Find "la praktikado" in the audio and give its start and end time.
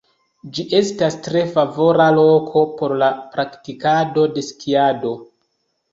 3.03-4.29